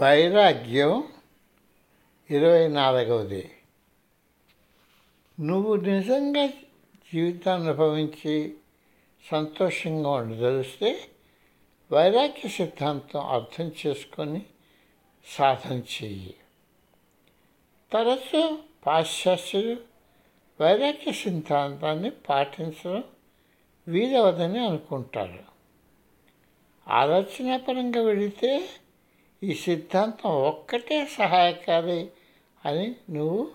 వైరాగ్యం 0.00 1.04
ఇరవై 2.30 2.68
నాలుగవది. 2.68 3.50
నువ్వు 5.40 5.76
నిజంగా 5.76 6.46
జీవితాన్ని 7.14 7.68
అనుభవించి 7.68 8.54
సంతోషంగా 9.30 10.10
ఉండదలిస్తే 10.10 11.00
వైరాగ్య 11.92 12.48
సిద్ధాంతం 12.48 13.20
అర్థం 13.20 13.72
చేసుకొని 13.86 14.42
సాధన 15.26 15.72
చెయ్యి. 15.72 16.34
తరచూ 17.92 18.58
పాశ్చాత్యులు 18.86 19.76
వైరాగ్య 20.60 21.12
సిద్ధాంతాన్ని 21.12 22.10
పాటించడం 22.10 23.04
వీలవదని 23.88 24.66
అనుకుంటారు. 24.66 25.44
ఆలోచనాపరంగా 26.88 28.02
వెళితే 28.02 28.68
ఈ 29.42 29.54
సిద్ధాంతం 29.54 30.30
ఒక్కటే 30.30 31.06
సహాయకారి 31.06 32.10
అని 32.64 32.96
నువ్వు 33.10 33.52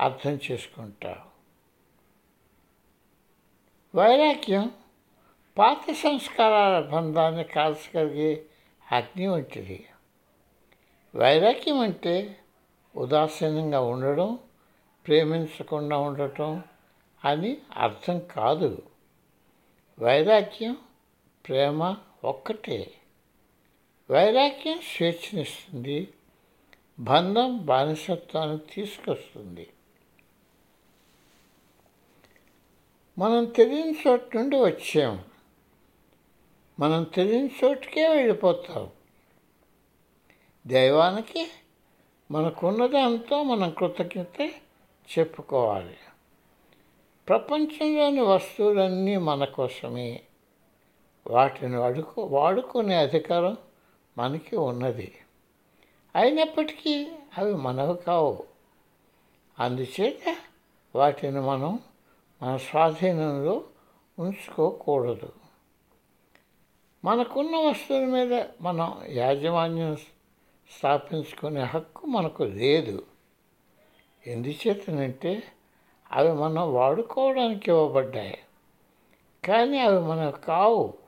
అర్థం 0.00 0.38
చేసుకుంటావు. 0.50 1.30
వైరాగ్యం 3.96 4.70
పాత 5.58 5.92
సంస్కారాల 5.92 6.80
బంధాన్ని 6.80 7.44
కాల్చగలిగే 7.44 8.42
అగ్ని 8.92 9.26
వంటిది. 9.26 9.86
వైరాగ్యం 11.14 11.78
అంటే 11.78 12.36
ఉదాసీనంగా 12.96 13.80
ఉండడం 13.80 14.38
ప్రేమించకుండా 15.06 15.98
ఉండటం 15.98 16.64
అని 17.24 17.56
అర్థం 17.76 18.18
కాదు. 18.18 18.82
వైరాగ్యం 20.00 20.76
ప్రేమ 21.48 21.96
ఒక్కటే. 22.24 22.99
వైరాగ్యం 24.10 24.80
స్వేచ్ఛనిస్తుంది. 24.96 26.08
బంధం 26.98 27.58
బానిసత్వాన్ని 27.58 28.58
తీసుకొస్తుంది. 28.58 29.68
మనం 33.18 33.44
తెలియని 33.44 33.96
చోటు 34.06 34.36
నుండి 34.36 34.56
వచ్చాం. 34.56 35.24
మనం 36.80 37.04
తెలియని 37.04 37.50
చోటుకే 37.64 38.08
వెళ్ళిపోతాం. 38.08 38.90
దైవానికి 40.66 41.48
మనకున్నదంతా 42.30 43.42
మనం 43.42 43.70
కృతజ్ఞత 43.70 44.40
చెప్పుకోవాలి. 45.18 45.96
ప్రపంచంలోని 47.28 48.20
వస్తువులన్నీ 48.20 49.16
మన 49.16 49.44
కోసమే. 49.44 50.22
వాటిని 51.26 51.76
వాడుకో 51.76 52.22
వాడుకునే 52.22 52.94
అధికారం 52.94 53.56
మనకి 54.18 54.56
ఉన్నది. 54.56 55.18
అయినప్పటికీ 56.16 57.12
అవి 57.38 57.54
మనవి 57.54 57.96
కావు. 57.96 58.44
అందుచేత 59.58 60.36
వాటిని 60.96 61.40
మనం 61.40 61.78
మన 62.42 62.56
స్వాధీనంలో 62.56 63.64
ఉంచుకోకూడదు. 64.18 65.32
మనకున్న 67.04 67.56
వస్తువుల 67.56 68.04
మీద 68.04 68.44
మనం 68.60 69.00
యాజమాన్యం 69.08 69.96
స్థాపించుకునే 70.76 71.60
హక్కు 71.60 72.06
మనకు 72.06 72.42
లేదు. 72.42 73.06
ఎందుచేతనంటే 74.26 75.42
అవి 76.12 76.32
మనం 76.32 76.74
వాడుకోవడానికి 76.74 77.70
ఇవ్వబడ్డాయి. 77.70 78.38
కానీ 79.44 79.78
అవి 79.78 80.00
మనకు 80.00 80.40
కావు. 80.40 80.99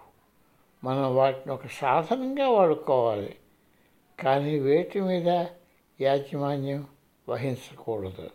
మనం 0.84 1.16
వాటిని 1.16 1.52
ఒక 1.52 1.66
సాధనంగా 1.66 2.48
వాడుకోవాలి. 2.48 3.36
కానీ 4.20 4.58
వేటి 4.58 5.00
మీద 5.00 5.46
యాజమాన్యం 6.00 6.86
వహించకూడదు. 7.28 8.30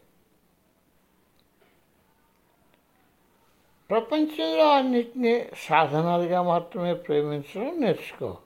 ప్రపంచంలో 3.89 4.73
అన్నిటినీ 4.73 5.45
సాధనాలుగా 5.57 6.41
మాత్రమే 6.41 6.93
ప్రేమించడం 6.93 7.81
నేర్చుకో. 7.81 8.37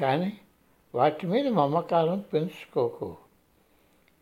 కానీ 0.00 0.38
వాటి 0.94 1.26
మీద 1.26 1.48
మమకారం 1.48 2.18
పెంచుకోకు. 2.18 3.16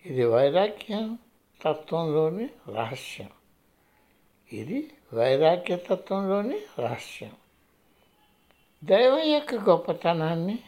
ఇది 0.07 0.25
వైరాగ్యం 0.25 1.19
తత్వంలోని 1.65 2.51
రహస్యం. 2.69 3.29
ఇది 4.53 4.91
వైరాగ్య 5.15 5.77
తత్వంలోని 5.77 6.61
రహస్యం. 6.79 7.31
దైవం 8.85 9.21
యొక్క 9.21 9.55
గొప్పతనాన్ని 9.55 10.59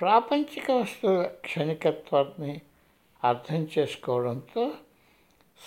ప్రాపంచిక 0.00 0.70
వస్తువుల 0.70 1.22
క్షణికత్వాన్ని 1.22 2.60
అర్థం 3.24 3.68
చేసుకోవడంతో 3.78 4.74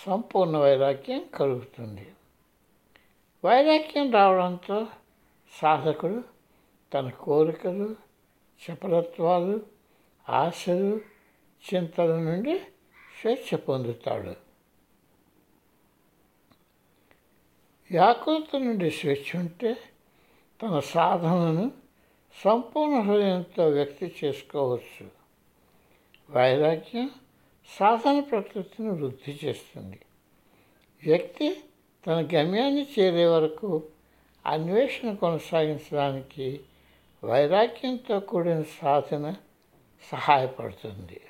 సంపూర్ణ 0.06 0.56
వైరాగ్యం 0.56 1.24
కలుగుతుంది. 1.34 2.12
వైరాగ్యం 3.44 4.12
రావడంతో 4.12 4.86
సాధకుడు 5.52 6.24
తన 6.94 7.08
కోరికలు 7.08 7.96
చపలత్వాలు 8.62 9.66
ఆశలు 10.28 11.00
చింతల 11.64 12.16
నుండి 12.16 12.58
స్వేచ్ఛ 13.20 13.56
పొందుతాడు. 13.56 14.34
వ్యాకులత 17.90 18.56
నుండి 18.56 18.90
స్వేచ్ఛ 18.90 19.40
ఉంటే 19.40 19.76
తన 20.62 20.80
సాధనను 20.80 21.72
సంపూర్ణ 22.44 23.00
హృదయంతో 23.00 23.68
వ్యక్తి 23.68 24.14
చేసుకోవచ్చు. 24.24 25.06
వైరాగ్యం 26.30 27.10
సాధన 27.78 28.20
ప్రకృతిని 28.20 28.90
వృద్ధి 28.90 29.38
చేస్తుంది. 29.44 30.00
వ్యక్తి 31.06 31.62
తన 32.06 32.28
గమ్యాన్ని 32.34 32.86
చేరే 32.98 33.26
వరకు 33.26 33.84
అన్వేషణ 34.46 35.14
కొనసాగించడానికి 35.14 36.60
వైరాగ్యంతో 37.24 38.20
కూడిన 38.20 38.62
సాధన 38.62 39.34
సహాయపడుతుంది. 40.12 41.20